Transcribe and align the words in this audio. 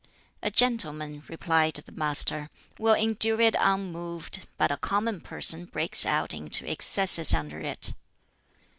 "A 0.41 0.49
gentleman," 0.49 1.21
replied 1.27 1.75
the 1.75 1.91
Master, 1.91 2.49
"will 2.79 2.95
endure 2.95 3.39
it 3.41 3.55
unmoved, 3.59 4.47
but 4.57 4.71
a 4.71 4.77
common 4.77 5.21
person 5.21 5.65
breaks 5.65 6.07
out 6.07 6.33
into 6.33 6.67
excesses 6.67 7.35
under 7.35 7.59
it." 7.59 7.93